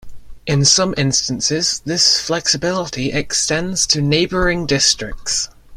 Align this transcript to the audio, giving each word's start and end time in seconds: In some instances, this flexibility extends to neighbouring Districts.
In 0.47 0.65
some 0.65 0.95
instances, 0.97 1.79
this 1.85 2.19
flexibility 2.19 3.11
extends 3.11 3.85
to 3.85 4.01
neighbouring 4.01 4.65
Districts. 4.65 5.47